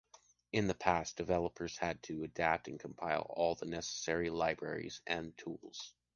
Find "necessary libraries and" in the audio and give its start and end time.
3.67-5.37